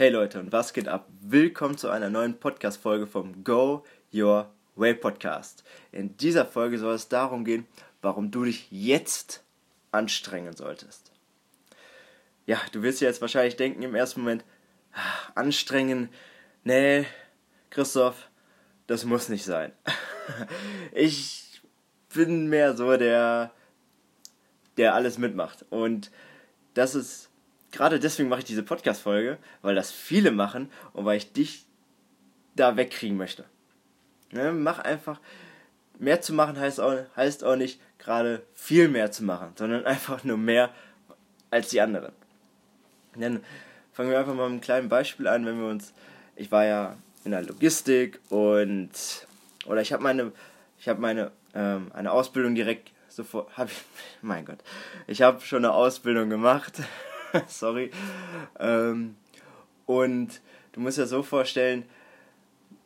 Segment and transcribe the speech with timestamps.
[0.00, 1.10] Hey Leute und was geht ab?
[1.20, 3.84] Willkommen zu einer neuen Podcast-Folge vom Go
[4.14, 5.62] Your Way Podcast.
[5.92, 7.66] In dieser Folge soll es darum gehen,
[8.00, 9.44] warum du dich jetzt
[9.92, 11.12] anstrengen solltest.
[12.46, 14.42] Ja, du wirst dir jetzt wahrscheinlich denken im ersten Moment,
[14.94, 16.08] ah, anstrengen,
[16.64, 17.04] nee,
[17.68, 18.30] Christoph,
[18.86, 19.70] das muss nicht sein.
[20.92, 21.60] ich
[22.14, 23.52] bin mehr so der,
[24.78, 25.66] der alles mitmacht.
[25.68, 26.10] Und
[26.72, 27.29] das ist
[27.72, 31.66] gerade deswegen mache ich diese Podcast-Folge, weil das viele machen und weil ich dich
[32.56, 33.44] da wegkriegen möchte.
[34.32, 35.20] Ne, mach einfach,
[35.98, 40.24] mehr zu machen heißt auch, heißt auch nicht gerade viel mehr zu machen, sondern einfach
[40.24, 40.70] nur mehr
[41.50, 42.12] als die anderen.
[43.16, 43.42] Dann
[43.92, 45.92] fangen wir einfach mal mit einem kleinen Beispiel an, wenn wir uns,
[46.36, 48.90] ich war ja in der Logistik und,
[49.66, 50.32] oder ich habe meine,
[50.78, 53.76] ich habe meine, ähm, eine Ausbildung direkt sofort, habe ich,
[54.22, 54.58] mein Gott,
[55.06, 56.74] ich habe schon eine Ausbildung gemacht
[57.48, 57.90] Sorry.
[58.58, 59.16] Ähm,
[59.86, 60.40] und
[60.72, 61.84] du musst dir so vorstellen,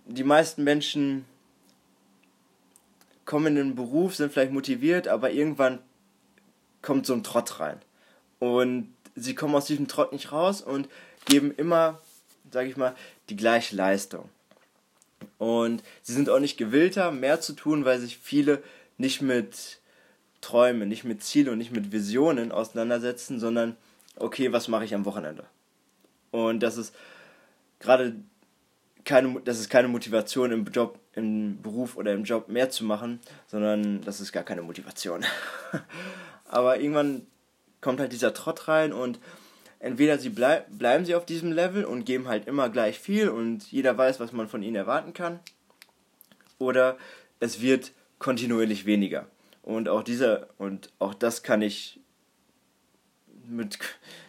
[0.06, 1.24] die meisten Menschen
[3.24, 5.78] kommen in den Beruf, sind vielleicht motiviert, aber irgendwann
[6.82, 7.80] kommt so ein Trott rein.
[8.38, 10.88] Und sie kommen aus diesem Trott nicht raus und
[11.24, 12.00] geben immer,
[12.50, 12.94] sag ich mal,
[13.30, 14.28] die gleiche Leistung.
[15.38, 18.62] Und sie sind auch nicht gewillter, mehr zu tun, weil sich viele
[18.98, 19.80] nicht mit
[20.42, 23.76] Träumen, nicht mit Zielen und nicht mit Visionen auseinandersetzen, sondern
[24.16, 25.44] okay, was mache ich am Wochenende?
[26.30, 26.94] Und das ist
[27.80, 28.16] gerade
[29.04, 33.20] keine, das ist keine Motivation im Job, im Beruf oder im Job mehr zu machen,
[33.46, 35.24] sondern das ist gar keine Motivation.
[36.46, 37.26] Aber irgendwann
[37.80, 39.20] kommt halt dieser Trott rein und
[39.78, 43.70] entweder sie bleib, bleiben sie auf diesem Level und geben halt immer gleich viel und
[43.70, 45.40] jeder weiß, was man von ihnen erwarten kann,
[46.58, 46.96] oder
[47.40, 49.26] es wird kontinuierlich weniger.
[49.62, 52.00] Und auch dieser und auch das kann ich
[53.48, 53.78] mit,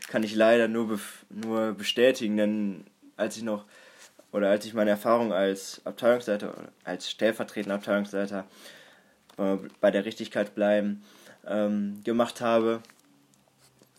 [0.08, 0.99] kann ich leider nur,
[1.30, 2.85] nur bestätigen, denn
[3.17, 3.66] als ich noch,
[4.31, 8.45] oder als ich meine Erfahrung als Abteilungsleiter, als stellvertretender Abteilungsleiter
[9.38, 11.04] äh, bei der Richtigkeit bleiben
[11.48, 12.81] ähm, gemacht habe,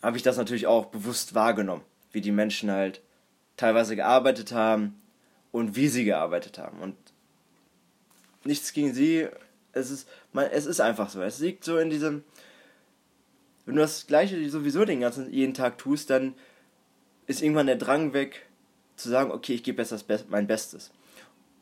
[0.01, 3.01] habe ich das natürlich auch bewusst wahrgenommen, wie die Menschen halt
[3.55, 5.01] teilweise gearbeitet haben
[5.51, 6.79] und wie sie gearbeitet haben.
[6.79, 6.95] Und
[8.43, 9.27] nichts gegen sie,
[9.73, 11.21] es ist, man, es ist einfach so.
[11.21, 12.23] Es liegt so in diesem,
[13.67, 16.35] wenn du das gleiche sowieso den ganzen jeden Tag tust, dann
[17.27, 18.47] ist irgendwann der Drang weg
[18.95, 20.89] zu sagen, okay, ich gebe jetzt mein Bestes.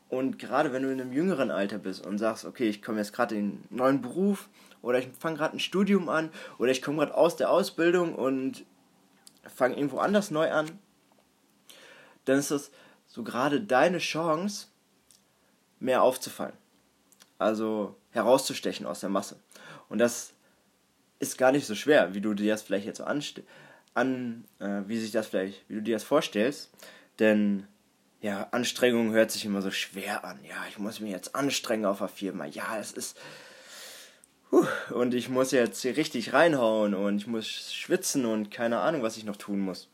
[0.08, 3.12] Und gerade wenn du in einem jüngeren Alter bist und sagst, okay, ich komme jetzt
[3.12, 4.48] gerade in einen neuen Beruf
[4.82, 8.64] oder ich fange gerade ein Studium an oder ich komme gerade aus der Ausbildung und
[9.52, 10.70] fange irgendwo anders neu an,
[12.24, 12.70] dann ist das
[13.08, 14.68] so gerade deine Chance,
[15.80, 16.54] mehr aufzufallen.
[17.36, 19.40] Also herauszustechen aus der Masse.
[19.88, 20.35] Und das
[21.18, 24.98] ist gar nicht so schwer, wie du dir das vielleicht jetzt so an, äh, wie
[24.98, 26.70] sich das vielleicht, wie du dir das vorstellst.
[27.18, 27.66] Denn
[28.20, 30.38] ja, Anstrengung hört sich immer so schwer an.
[30.44, 32.44] Ja, ich muss mich jetzt anstrengen auf der Firma.
[32.46, 33.18] Ja, es ist.
[34.52, 39.02] Huh, und ich muss jetzt hier richtig reinhauen und ich muss schwitzen und keine Ahnung,
[39.02, 39.88] was ich noch tun muss.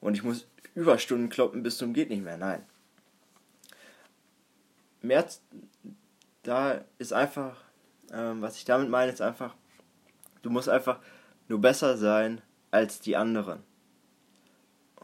[0.00, 2.36] Und ich muss Überstunden kloppen bis zum geht nicht mehr.
[2.36, 2.64] Nein.
[5.02, 5.26] Mehr,
[6.42, 7.56] da ist einfach,
[8.12, 9.54] ähm, was ich damit meine, ist einfach,
[10.42, 10.98] Du musst einfach
[11.48, 12.40] nur besser sein
[12.70, 13.62] als die anderen.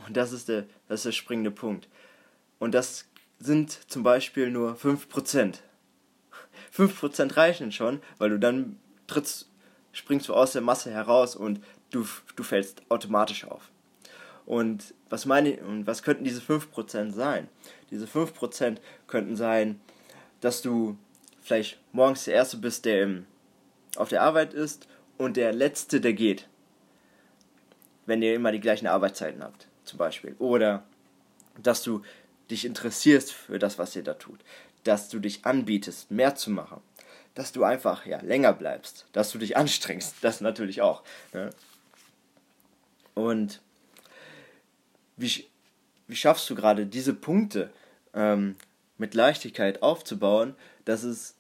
[0.06, 1.88] Und das ist der, das ist der springende Punkt.
[2.58, 3.06] Und das
[3.38, 5.56] sind zum Beispiel nur 5%.
[6.74, 9.50] 5% reichen schon, weil du dann trittst,
[9.92, 11.60] springst du aus der Masse heraus und
[11.90, 13.70] du, du fällst automatisch auf.
[14.44, 17.48] Und was meine und was könnten diese 5% sein?
[17.90, 19.80] Diese 5% könnten sein,
[20.40, 20.96] dass du
[21.40, 23.26] vielleicht morgens der Erste bist, der im,
[23.96, 24.86] auf der Arbeit ist
[25.18, 26.48] und der Letzte, der geht.
[28.06, 30.36] Wenn ihr immer die gleichen Arbeitszeiten habt, zum Beispiel.
[30.38, 30.84] Oder
[31.60, 32.02] dass du
[32.50, 34.40] dich interessierst für das, was ihr da tut.
[34.84, 36.80] Dass du dich anbietest, mehr zu machen.
[37.34, 39.06] Dass du einfach ja, länger bleibst.
[39.12, 40.16] Dass du dich anstrengst.
[40.20, 41.02] Das natürlich auch.
[41.32, 41.50] Ne?
[43.14, 43.60] Und
[45.16, 45.46] wie,
[46.06, 47.70] wie schaffst du gerade diese Punkte
[48.14, 48.56] ähm,
[48.98, 50.54] mit Leichtigkeit aufzubauen,
[50.84, 51.35] dass es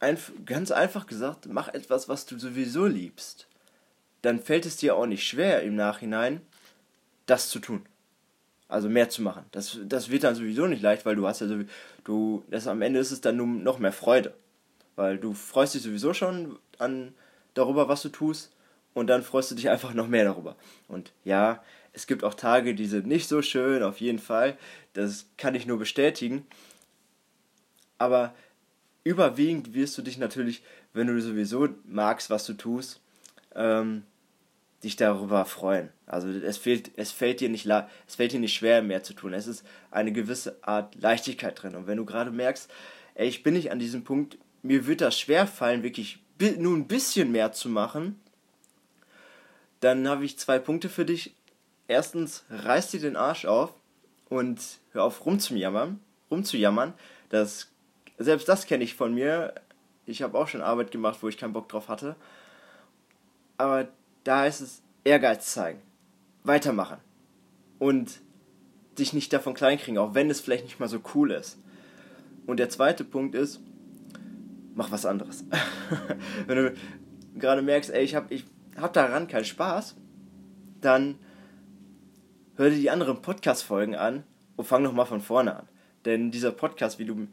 [0.00, 3.46] einf ganz einfach gesagt, mach etwas, was du sowieso liebst.
[4.22, 6.40] Dann fällt es dir auch nicht schwer im Nachhinein,
[7.26, 7.86] das zu tun.
[8.68, 9.44] Also mehr zu machen.
[9.50, 11.56] Das, das wird dann sowieso nicht leicht, weil du hast ja so,
[12.04, 14.34] du, das am Ende ist es dann nur noch mehr Freude.
[14.96, 17.14] Weil du freust dich sowieso schon an
[17.54, 18.52] darüber, was du tust,
[18.94, 20.56] und dann freust du dich einfach noch mehr darüber.
[20.88, 21.62] Und ja,
[21.92, 24.56] es gibt auch Tage, die sind nicht so schön, auf jeden Fall.
[24.92, 26.46] Das kann ich nur bestätigen.
[27.98, 28.34] Aber
[29.04, 30.62] überwiegend wirst du dich natürlich,
[30.92, 33.00] wenn du sowieso magst, was du tust,
[33.54, 34.04] ähm,
[34.82, 35.90] dich darüber freuen.
[36.06, 39.34] Also es fehlt, es fällt dir nicht es fällt dir nicht schwer, mehr zu tun.
[39.34, 41.74] Es ist eine gewisse Art Leichtigkeit drin.
[41.74, 42.70] Und wenn du gerade merkst,
[43.14, 46.18] ey, ich bin nicht an diesem Punkt, mir wird das schwer fallen, wirklich
[46.58, 48.18] nur ein bisschen mehr zu machen,
[49.80, 51.34] dann habe ich zwei Punkte für dich.
[51.88, 53.74] Erstens, reiß dir den Arsch auf
[54.28, 54.60] und
[54.92, 56.00] hör auf rumzujammern,
[56.30, 56.94] rumzujammern.
[57.30, 57.70] Das,
[58.20, 59.54] selbst das kenne ich von mir.
[60.06, 62.16] Ich habe auch schon Arbeit gemacht, wo ich keinen Bock drauf hatte.
[63.56, 63.88] Aber
[64.24, 65.80] da ist es Ehrgeiz zeigen,
[66.44, 66.98] weitermachen
[67.78, 68.20] und
[68.98, 71.58] dich nicht davon kleinkriegen, auch wenn es vielleicht nicht mal so cool ist.
[72.46, 73.60] Und der zweite Punkt ist,
[74.74, 75.44] mach was anderes.
[76.46, 76.74] wenn du
[77.36, 78.44] gerade merkst, ey, ich habe ich
[78.76, 79.96] hab daran keinen Spaß,
[80.80, 81.18] dann
[82.56, 84.24] hör dir die anderen Podcast-Folgen an
[84.56, 85.68] und fang nochmal von vorne an.
[86.04, 87.28] Denn dieser Podcast, wie du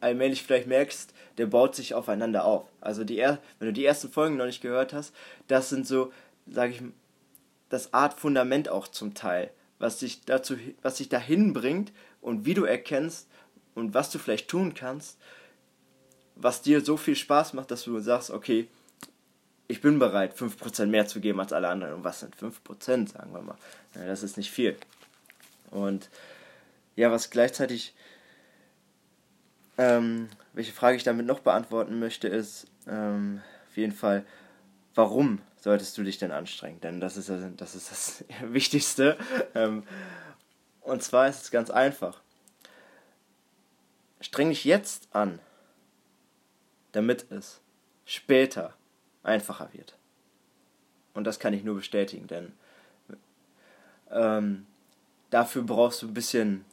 [0.00, 2.66] allmählich vielleicht merkst, der baut sich aufeinander auf.
[2.80, 5.14] Also die wenn du die ersten Folgen noch nicht gehört hast,
[5.46, 6.12] das sind so,
[6.46, 6.82] sage ich,
[7.68, 12.54] das Art Fundament auch zum Teil, was dich dazu, was dich dahin bringt und wie
[12.54, 13.28] du erkennst
[13.74, 15.18] und was du vielleicht tun kannst,
[16.34, 18.68] was dir so viel Spaß macht, dass du sagst, okay,
[19.68, 21.94] ich bin bereit, 5% mehr zu geben als alle anderen.
[21.94, 23.56] Und was sind 5%, sagen wir mal?
[23.94, 24.76] Ja, das ist nicht viel.
[25.70, 26.08] Und
[26.96, 27.94] ja, was gleichzeitig
[29.78, 34.26] ähm, welche Frage ich damit noch beantworten möchte, ist ähm, auf jeden Fall,
[34.94, 36.80] warum solltest du dich denn anstrengen?
[36.80, 39.16] Denn das ist, das, ist das Wichtigste.
[39.54, 39.84] Ähm,
[40.82, 42.20] und zwar ist es ganz einfach.
[44.20, 45.38] Streng dich jetzt an,
[46.92, 47.60] damit es
[48.04, 48.74] später
[49.22, 49.96] einfacher wird.
[51.14, 52.52] Und das kann ich nur bestätigen, denn
[54.10, 54.66] ähm,
[55.30, 56.64] dafür brauchst du ein bisschen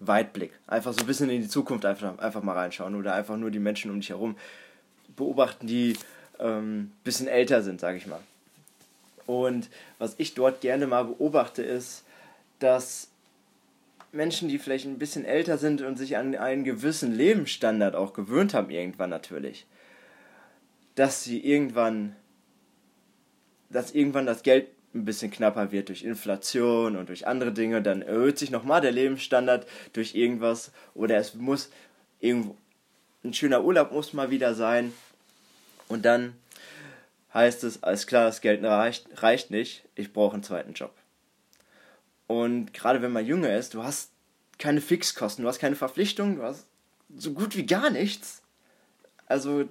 [0.00, 0.52] Weitblick.
[0.66, 3.58] Einfach so ein bisschen in die Zukunft einfach, einfach mal reinschauen oder einfach nur die
[3.58, 4.36] Menschen um dich herum
[5.16, 5.96] beobachten, die
[6.38, 8.20] ähm, ein bisschen älter sind, sage ich mal.
[9.26, 9.68] Und
[9.98, 12.04] was ich dort gerne mal beobachte, ist,
[12.60, 13.08] dass
[14.12, 18.54] Menschen, die vielleicht ein bisschen älter sind und sich an einen gewissen Lebensstandard auch gewöhnt
[18.54, 19.66] haben, irgendwann natürlich,
[20.94, 22.16] dass sie irgendwann,
[23.68, 28.02] dass irgendwann das Geld ein bisschen knapper wird durch Inflation und durch andere Dinge, dann
[28.02, 31.70] erhöht sich nochmal der Lebensstandard durch irgendwas oder es muss
[32.20, 32.56] irgendwo
[33.24, 34.92] ein schöner Urlaub muss mal wieder sein
[35.88, 36.34] und dann
[37.34, 40.94] heißt es, alles klar, das Geld reicht, reicht nicht, ich brauche einen zweiten Job.
[42.26, 44.10] Und gerade wenn man jünger ist, du hast
[44.58, 46.66] keine Fixkosten, du hast keine Verpflichtungen, du hast
[47.16, 48.42] so gut wie gar nichts.
[49.26, 49.68] Also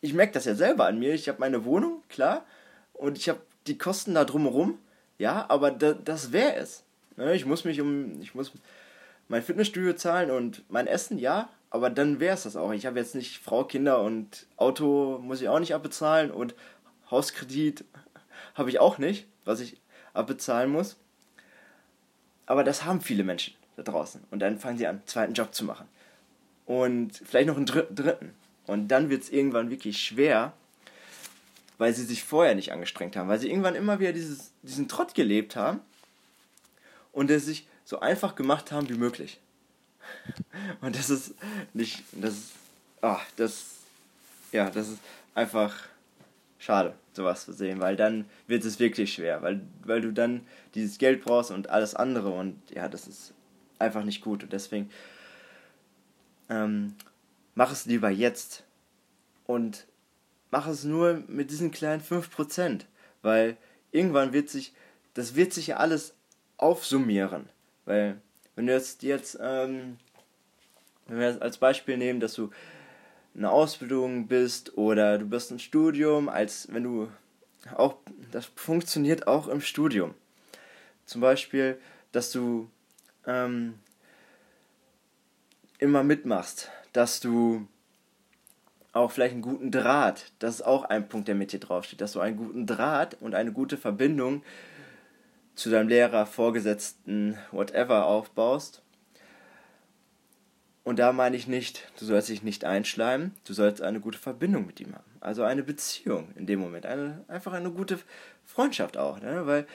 [0.00, 1.14] ich merke das ja selber an mir.
[1.14, 2.46] Ich habe meine Wohnung, klar,
[2.92, 4.78] und ich habe die Kosten da drumherum,
[5.18, 6.84] ja, aber da, das wäre es.
[7.16, 7.34] Ne?
[7.34, 8.52] Ich muss mich um, ich muss
[9.28, 12.72] mein Fitnessstudio zahlen und mein Essen, ja, aber dann wäre es das auch.
[12.72, 16.54] Ich habe jetzt nicht Frau, Kinder und Auto muss ich auch nicht abbezahlen und
[17.10, 17.84] Hauskredit
[18.54, 19.80] habe ich auch nicht, was ich
[20.14, 20.96] abbezahlen muss.
[22.46, 24.22] Aber das haben viele Menschen da draußen.
[24.30, 25.86] Und dann fangen sie an, einen zweiten Job zu machen.
[26.64, 28.34] Und vielleicht noch einen dritten.
[28.66, 30.54] Und dann wird es irgendwann wirklich schwer,
[31.78, 35.14] weil sie sich vorher nicht angestrengt haben, weil sie irgendwann immer wieder dieses, diesen Trott
[35.14, 35.80] gelebt haben
[37.12, 39.40] und es sich so einfach gemacht haben wie möglich.
[40.80, 41.34] Und das ist
[41.74, 42.52] nicht, das ist,
[43.02, 43.76] ah, das,
[44.52, 44.98] ja, das ist
[45.34, 45.74] einfach
[46.58, 50.98] schade, sowas zu sehen, weil dann wird es wirklich schwer, weil, weil du dann dieses
[50.98, 53.32] Geld brauchst und alles andere und ja, das ist
[53.78, 54.90] einfach nicht gut und deswegen
[56.50, 56.94] ähm,
[57.54, 58.64] mach es lieber jetzt
[59.46, 59.86] und
[60.50, 62.82] mach es nur mit diesen kleinen 5%,
[63.22, 63.56] weil
[63.90, 64.72] irgendwann wird sich,
[65.14, 66.14] das wird sich ja alles
[66.56, 67.48] aufsummieren,
[67.84, 68.20] weil
[68.56, 69.98] wenn du jetzt, jetzt ähm,
[71.06, 72.50] wenn wir als Beispiel nehmen, dass du
[73.36, 77.08] eine Ausbildung bist oder du bist ein Studium, als wenn du
[77.76, 77.96] auch,
[78.32, 80.14] das funktioniert auch im Studium.
[81.04, 81.80] Zum Beispiel,
[82.12, 82.68] dass du
[83.26, 83.74] ähm,
[85.78, 87.66] immer mitmachst, dass du
[88.98, 90.32] auch vielleicht einen guten Draht.
[90.38, 93.34] Das ist auch ein Punkt, der mit dir draufsteht, dass du einen guten Draht und
[93.34, 94.42] eine gute Verbindung
[95.54, 98.82] zu deinem Lehrer, Vorgesetzten, whatever aufbaust.
[100.84, 104.66] Und da meine ich nicht, du sollst dich nicht einschleimen, du sollst eine gute Verbindung
[104.66, 105.04] mit ihm haben.
[105.20, 106.86] Also eine Beziehung in dem Moment.
[106.86, 107.98] Eine, einfach eine gute
[108.44, 109.20] Freundschaft auch.
[109.20, 109.46] Ne?
[109.46, 109.66] Weil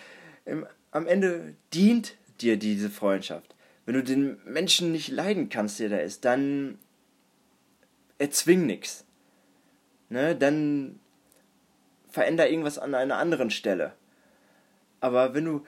[0.46, 3.54] im, am Ende dient dir diese Freundschaft.
[3.86, 6.80] Wenn du den Menschen nicht leiden kannst, der da ist, dann
[8.18, 9.03] erzwing nichts
[10.14, 11.00] ne, dann
[12.10, 13.94] veränder irgendwas an einer anderen Stelle.
[15.02, 15.66] Aber wenn du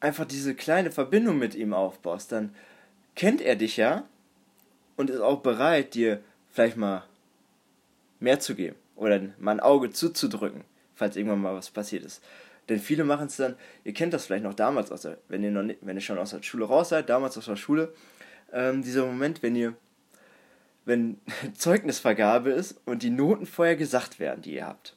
[0.00, 2.54] einfach diese kleine Verbindung mit ihm aufbaust, dann
[3.14, 4.04] kennt er dich ja
[4.96, 6.20] und ist auch bereit, dir
[6.50, 7.04] vielleicht mal
[8.18, 10.64] mehr zu geben oder mal ein Auge zuzudrücken.
[10.94, 12.22] falls irgendwann mal was passiert ist.
[12.68, 15.74] Denn viele machen es dann, ihr kennt das vielleicht noch damals, der, wenn, ihr noch
[15.80, 17.94] wenn ihr schon aus der Schule raus seid, damals aus der Schule,
[18.52, 19.74] ähm, dieser Moment, wenn ihr,
[20.90, 21.18] wenn
[21.54, 24.96] Zeugnisvergabe ist und die Noten vorher gesagt werden, die ihr habt.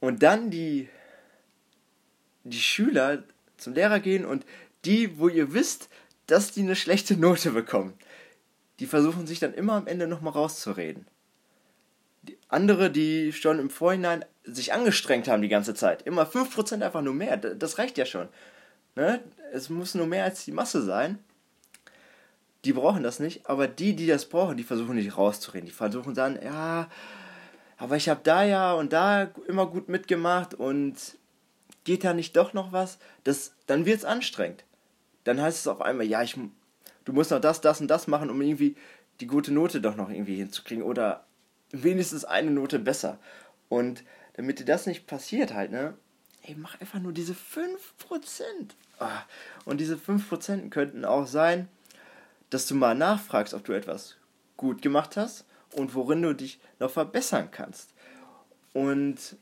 [0.00, 0.88] Und dann die,
[2.44, 3.24] die Schüler
[3.58, 4.46] zum Lehrer gehen und
[4.84, 5.88] die, wo ihr wisst,
[6.26, 7.94] dass die eine schlechte Note bekommen,
[8.80, 11.06] die versuchen sich dann immer am Ende nochmal rauszureden.
[12.22, 17.02] Die andere, die schon im Vorhinein sich angestrengt haben die ganze Zeit, immer 5% einfach
[17.02, 18.28] nur mehr, das reicht ja schon.
[18.96, 19.22] Ne?
[19.52, 21.18] Es muss nur mehr als die Masse sein.
[22.64, 25.66] Die brauchen das nicht, aber die, die das brauchen, die versuchen nicht rauszureden.
[25.66, 26.88] Die versuchen dann, ja,
[27.76, 30.94] aber ich habe da ja und da immer gut mitgemacht und
[31.84, 32.98] geht da nicht doch noch was?
[33.24, 34.64] Das, dann wird es anstrengend.
[35.24, 36.36] Dann heißt es auf einmal, ja, ich
[37.04, 38.76] du musst noch das, das und das machen, um irgendwie
[39.20, 41.24] die gute Note doch noch irgendwie hinzukriegen oder
[41.70, 43.18] wenigstens eine Note besser.
[43.68, 44.04] Und
[44.34, 45.94] damit dir das nicht passiert halt, ne,
[46.42, 47.76] ey, mach einfach nur diese 5%.
[48.98, 49.22] Ah,
[49.64, 51.68] und diese 5% könnten auch sein,
[52.54, 54.16] dass du mal nachfragst, ob du etwas
[54.56, 57.92] gut gemacht hast und worin du dich noch verbessern kannst.
[58.72, 59.36] Und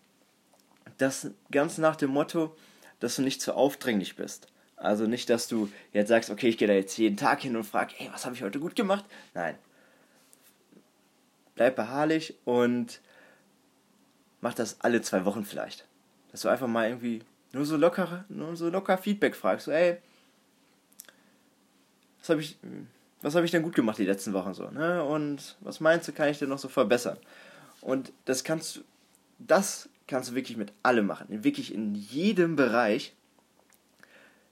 [0.97, 2.57] das ganz nach dem Motto,
[3.01, 4.47] dass du nicht zu aufdringlich bist.
[4.77, 7.65] Also nicht, dass du jetzt sagst, okay, ich gehe da jetzt jeden Tag hin und
[7.65, 9.05] frage, hey, was habe ich heute gut gemacht?
[9.35, 9.59] Nein.
[11.55, 13.03] Bleib beharrlich und
[14.41, 15.87] mach das alle zwei Wochen vielleicht.
[16.31, 19.67] Dass du einfach mal irgendwie nur so locker, nur so locker Feedback fragst.
[19.67, 19.99] So, ey,
[22.23, 22.57] was habe ich,
[23.23, 25.03] was habe ich denn gut gemacht die letzten Wochen so, ne?
[25.03, 27.17] Und was meinst du, kann ich denn noch so verbessern?
[27.81, 28.81] Und das kannst du,
[29.39, 31.27] das kannst du wirklich mit allem machen.
[31.45, 33.15] Wirklich in jedem Bereich.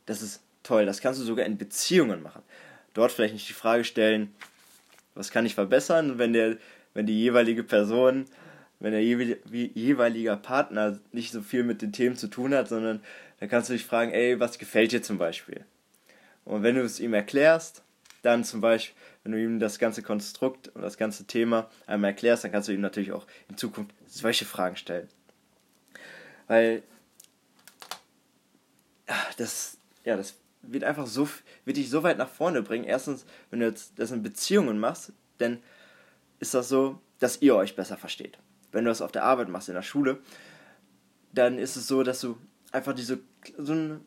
[0.07, 0.87] Das ist toll.
[0.87, 2.43] Das kannst du sogar in Beziehungen machen.
[2.95, 4.35] Dort vielleicht nicht die Frage stellen,
[5.15, 6.57] was kann ich verbessern, wenn der,
[6.95, 8.25] wenn die jeweilige Person,
[8.79, 13.01] wenn der jeweilige Partner nicht so viel mit den Themen zu tun hat, sondern
[13.39, 15.65] dann kannst du dich fragen, ey, was gefällt dir zum Beispiel?
[16.45, 17.83] Und wenn du es ihm erklärst,
[18.23, 22.45] dann zum Beispiel, wenn du ihm das ganze Konstrukt und das ganze Thema einmal erklärst,
[22.45, 25.09] dann kannst du ihm natürlich auch in Zukunft solche Fragen stellen.
[26.47, 26.83] Weil
[29.37, 31.29] das, ja, das wird einfach so,
[31.65, 32.85] wird dich so weit nach vorne bringen.
[32.85, 35.63] Erstens, wenn du jetzt das in Beziehungen machst, dann
[36.39, 38.39] ist das so, dass ihr euch besser versteht.
[38.73, 40.19] Wenn du das auf der Arbeit machst, in der Schule,
[41.33, 42.37] dann ist es so, dass du
[42.73, 43.21] einfach diese,
[43.57, 44.01] so ein,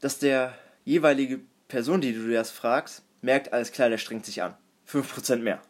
[0.00, 0.54] dass der
[0.84, 4.54] jeweilige Person, die du das fragst, merkt, alles klar, der strengt sich an.
[4.90, 5.60] 5% mehr.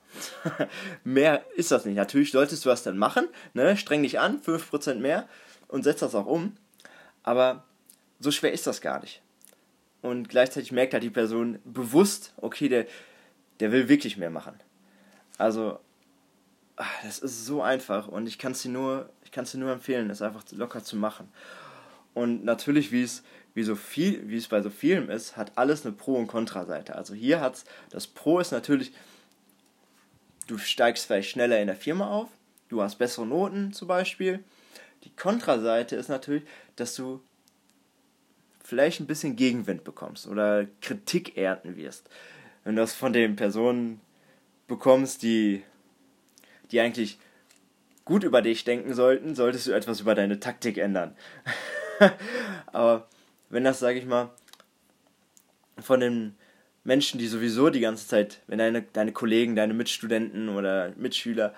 [1.05, 1.97] mehr ist das nicht.
[1.97, 3.76] Natürlich solltest du das dann machen, ne?
[3.76, 5.28] streng dich an, 5% mehr
[5.67, 6.57] und setz das auch um.
[7.25, 7.64] Aber
[8.21, 9.23] so schwer ist das gar nicht.
[10.00, 12.87] Und gleichzeitig merkt halt die Person bewusst, okay, der,
[13.61, 14.55] der will wirklich mehr machen.
[15.37, 15.81] Also,
[16.76, 20.23] ach, das ist so einfach und ich kann es dir nur, dir nur empfehlen, es
[20.23, 21.28] einfach locker zu machen.
[22.18, 23.22] Und natürlich, wie es,
[23.54, 26.96] wie so viel, wie es bei so vielen ist, hat alles eine Pro- und Kontraseite.
[26.96, 28.92] Also hier hat's, das Pro ist natürlich,
[30.48, 32.28] du steigst vielleicht schneller in der Firma auf,
[32.70, 34.42] du hast bessere Noten zum Beispiel.
[35.04, 36.42] Die Kontraseite ist natürlich,
[36.75, 37.22] dass du
[38.64, 42.10] vielleicht ein bisschen Gegenwind bekommst oder Kritik ernten wirst.
[42.64, 44.00] Wenn du das von den Personen
[44.66, 45.62] bekommst, die,
[46.72, 47.20] die eigentlich
[48.04, 51.14] gut über dich denken sollten, solltest du etwas über deine Taktik ändern.
[52.67, 53.09] Aber
[53.50, 54.31] wenn das, sage ich mal,
[55.78, 56.37] von den
[56.85, 61.55] Menschen, die sowieso die ganze Zeit, wenn deine, deine Kollegen, deine Mitstudenten oder Mitschüler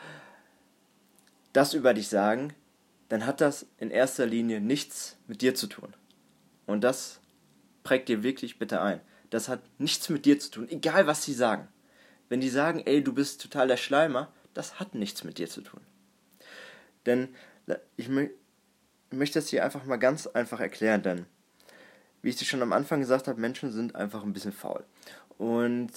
[1.52, 2.52] das über dich sagen,
[3.08, 5.94] dann hat das in erster Linie nichts mit dir zu tun.
[6.66, 7.20] Und das
[7.82, 9.00] prägt dir wirklich bitte ein.
[9.30, 11.68] Das hat nichts mit dir zu tun, egal was sie sagen.
[12.28, 15.62] Wenn die sagen, ey, du bist total der Schleimer, das hat nichts mit dir zu
[15.62, 15.80] tun.
[17.06, 17.28] Denn
[17.96, 18.08] ich
[19.10, 21.26] möchte das hier einfach mal ganz einfach erklären, denn
[22.22, 24.84] wie ich dir schon am Anfang gesagt habe, Menschen sind einfach ein bisschen faul.
[25.38, 25.90] Und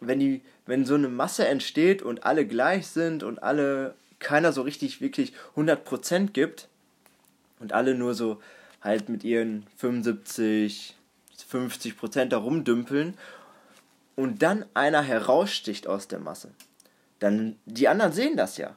[0.00, 4.62] wenn die, wenn so eine Masse entsteht und alle gleich sind und alle keiner so
[4.62, 6.68] richtig wirklich 100% gibt
[7.58, 8.40] und alle nur so
[8.82, 10.96] halt mit ihren 75,
[11.46, 13.14] 50 Prozent da rumdümpeln
[14.16, 16.50] und dann einer heraussticht aus der Masse,
[17.18, 18.76] dann die anderen sehen das ja.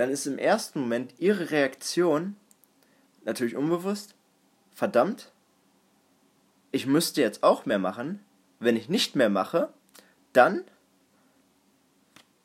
[0.00, 2.34] Dann ist im ersten Moment ihre Reaktion
[3.26, 4.14] natürlich unbewusst,
[4.74, 5.30] verdammt,
[6.72, 8.24] ich müsste jetzt auch mehr machen.
[8.60, 9.70] Wenn ich nicht mehr mache,
[10.32, 10.64] dann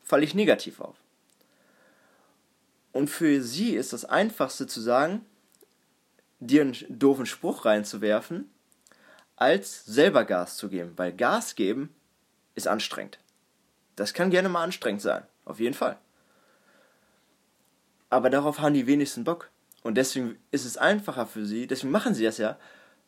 [0.04, 0.98] falle ich negativ auf.
[2.92, 5.26] Und für sie ist das Einfachste zu sagen,
[6.42, 8.52] dir einen doofen Spruch reinzuwerfen,
[9.38, 10.92] als selber Gas zu geben.
[10.98, 11.96] Weil Gas geben
[12.54, 13.18] ist anstrengend.
[13.96, 15.24] Das kann gerne mal anstrengend sein.
[15.46, 15.98] Auf jeden Fall.
[18.16, 19.50] Aber darauf haben die wenigsten Bock.
[19.84, 22.58] Und deswegen ist es einfacher für sie, deswegen machen sie das ja,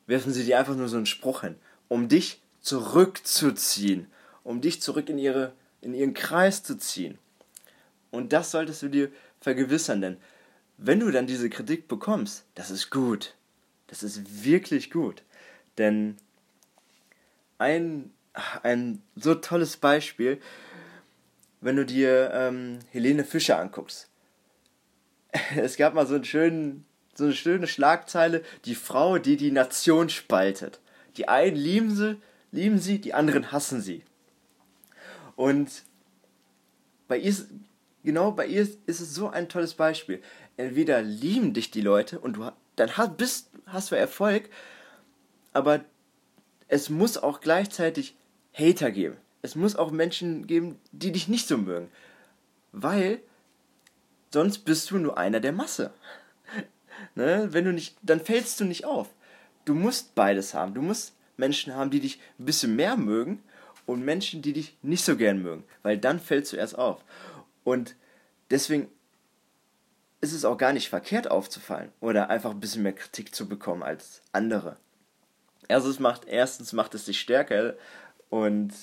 [0.06, 1.56] werfen sie dir einfach nur so einen Spruch hin,
[1.88, 4.08] um dich zurückzuziehen,
[4.44, 7.18] um dich zurück in, ihre, in ihren Kreis zu ziehen.
[8.12, 9.10] Und das solltest du dir
[9.40, 10.18] vergewissern, denn
[10.76, 13.34] wenn du dann diese Kritik bekommst, das ist gut.
[13.88, 15.24] Das ist wirklich gut.
[15.78, 16.18] Denn
[17.60, 18.12] ein,
[18.62, 20.42] ein so tolles Beispiel,
[21.62, 24.10] wenn du dir ähm, Helene Fischer anguckst.
[25.56, 30.10] Es gab mal so, einen schönen, so eine schöne Schlagzeile, die Frau, die die Nation
[30.10, 30.80] spaltet.
[31.18, 32.18] Die einen lieben sie,
[32.52, 34.04] lieben sie, die anderen hassen sie.
[35.36, 35.84] Und
[37.08, 37.34] bei ihr
[38.04, 40.22] genau bei ihr ist es so ein tolles Beispiel.
[40.56, 44.50] Entweder lieben dich die Leute und du dann hast, bist, hast du Erfolg,
[45.54, 45.84] aber
[46.68, 48.16] es muss auch gleichzeitig
[48.54, 49.18] Hater geben.
[49.42, 51.90] Es muss auch Menschen geben, die dich nicht so mögen.
[52.72, 53.20] Weil
[54.32, 55.92] sonst bist du nur einer der Masse.
[57.16, 57.48] ne?
[57.52, 59.10] Wenn du nicht, dann fällst du nicht auf.
[59.66, 60.74] Du musst beides haben.
[60.74, 63.44] Du musst Menschen haben, die dich ein bisschen mehr mögen
[63.86, 67.04] und Menschen, die dich nicht so gern mögen, weil dann fällst du erst auf.
[67.64, 67.96] Und
[68.50, 68.90] deswegen
[70.22, 73.84] ist es auch gar nicht verkehrt aufzufallen oder einfach ein bisschen mehr Kritik zu bekommen
[73.84, 74.78] als andere.
[75.68, 77.76] Es macht, erstens macht es dich stärker
[78.30, 78.74] und,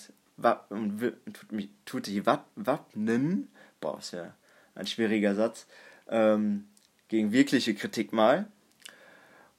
[0.69, 3.49] und tut, tut dich wappnen,
[3.81, 4.35] boah, ist ja
[4.75, 5.67] ein schwieriger Satz,
[6.09, 6.67] ähm,
[7.09, 8.49] gegen wirkliche Kritik mal.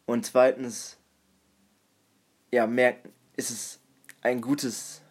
[0.05, 0.97] Und zweitens,
[2.51, 3.79] ja, merken, ist es
[4.21, 5.01] ein gutes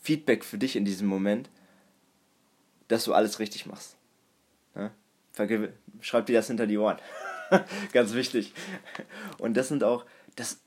[0.00, 1.50] Feedback für dich in diesem Moment,
[2.88, 3.96] dass du alles richtig machst.
[4.74, 4.90] Ja?
[6.00, 6.98] Schreib dir das hinter die Ohren.
[7.92, 8.52] Ganz wichtig.
[9.38, 10.04] Und das sind auch,
[10.36, 10.60] das,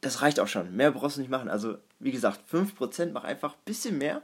[0.00, 0.74] das reicht auch schon.
[0.74, 1.48] Mehr brauchst du nicht machen.
[1.48, 4.22] Also, wie gesagt, 5% mach einfach ein bisschen mehr.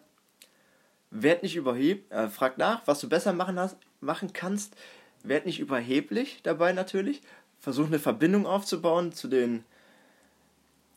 [1.10, 4.74] Werd nicht überheblich, äh, frag nach, was du besser machen, hast, machen kannst.
[5.22, 7.22] Werd nicht überheblich dabei natürlich.
[7.58, 9.64] Versuch eine Verbindung aufzubauen zu den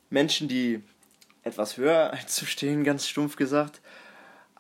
[0.10, 0.84] Menschen, die
[1.44, 3.82] etwas höher zu stehen, ganz stumpf gesagt.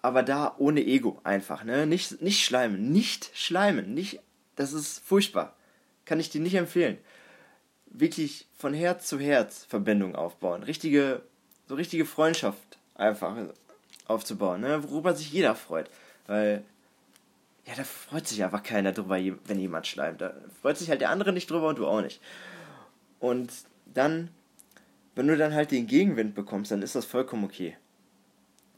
[0.02, 1.86] Aber da ohne Ego einfach, ne?
[1.86, 4.20] Nicht, nicht schleimen, nicht schleimen, nicht,
[4.56, 5.56] das ist furchtbar.
[6.06, 6.98] Kann ich dir nicht empfehlen.
[7.88, 10.64] Wirklich von Herz zu Herz Verbindung aufbauen.
[10.64, 11.24] Richtige,
[11.68, 13.36] so richtige Freundschaft einfach
[14.08, 14.84] aufzubauen, ne?
[14.90, 15.90] Worüber sich jeder freut.
[16.28, 16.64] Weil,
[17.68, 20.22] ja, da freut sich einfach keiner drüber, wenn jemand schleimt.
[20.22, 22.22] Da freut sich halt der andere nicht drüber und du auch nicht.
[23.20, 23.52] Und
[23.86, 24.30] dann
[25.18, 27.76] wenn du dann halt den Gegenwind bekommst, dann ist das vollkommen okay.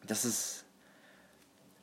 [0.07, 0.63] Das ist,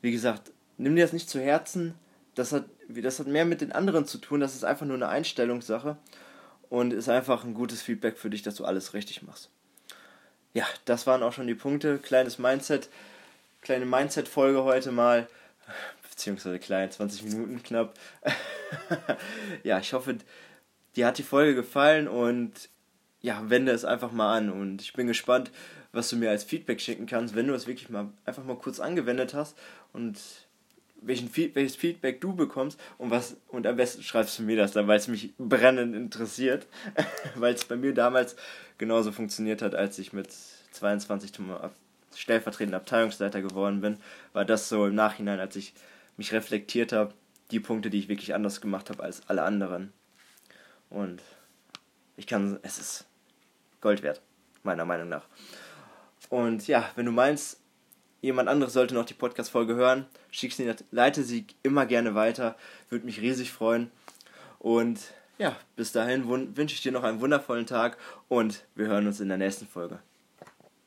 [0.01, 1.93] wie gesagt, nimm dir das nicht zu Herzen.
[2.33, 4.39] Das hat, das hat mehr mit den anderen zu tun.
[4.39, 5.97] Das ist einfach nur eine Einstellungssache
[6.69, 9.51] und ist einfach ein gutes Feedback für dich, dass du alles richtig machst.
[10.55, 11.99] Ja, das waren auch schon die Punkte.
[11.99, 12.89] Kleines Mindset,
[13.61, 15.27] kleine Mindset-Folge heute mal,
[16.17, 17.93] beziehungsweise klein, 20 Minuten knapp.
[19.63, 20.17] ja, ich hoffe,
[20.95, 22.69] dir hat die Folge gefallen und
[23.21, 25.51] ja, wende es einfach mal an und ich bin gespannt,
[25.91, 28.79] was du mir als Feedback schicken kannst, wenn du es wirklich mal einfach mal kurz
[28.79, 29.55] angewendet hast
[29.93, 30.19] und
[31.01, 34.87] welchen welches Feedback du bekommst und was und am besten schreibst du mir das dann,
[34.87, 36.65] weil es mich brennend interessiert,
[37.35, 38.35] weil es bei mir damals
[38.79, 40.29] genauso funktioniert hat, als ich mit
[40.71, 41.31] 22
[42.15, 43.97] stellvertretender Abteilungsleiter geworden bin,
[44.33, 45.73] war das so im Nachhinein, als ich
[46.17, 47.13] mich reflektiert habe,
[47.51, 49.93] die Punkte, die ich wirklich anders gemacht habe als alle anderen.
[50.89, 51.21] Und
[52.17, 53.05] ich kann, es ist
[53.81, 54.21] Gold wert,
[54.63, 55.25] meiner Meinung nach.
[56.29, 57.61] Und ja, wenn du meinst,
[58.21, 62.57] jemand anderes sollte noch die Podcast-Folge hören, schick sie, leite sie immer gerne weiter,
[62.89, 63.91] würde mich riesig freuen.
[64.59, 64.99] Und
[65.37, 69.29] ja, bis dahin wünsche ich dir noch einen wundervollen Tag und wir hören uns in
[69.29, 69.99] der nächsten Folge.